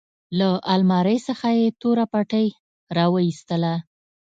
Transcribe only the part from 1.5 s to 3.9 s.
يې توره پټۍ راوايستله.